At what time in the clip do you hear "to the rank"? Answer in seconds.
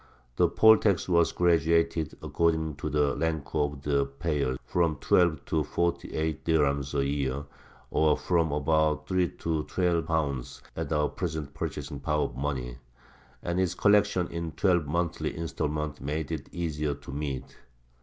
2.77-3.53